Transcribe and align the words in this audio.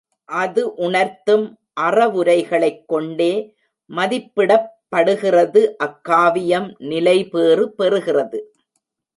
அது 0.25 0.73
உணர்த்தும் 0.73 1.59
அறவுரைகளைக் 1.81 2.85
கொண்டே 2.85 3.55
மதிப்பிடப்படுகிறது 3.89 5.61
அக்காவியம் 5.83 6.75
நிலைபேறு 6.79 7.73
பெறுகிறது. 7.77 8.39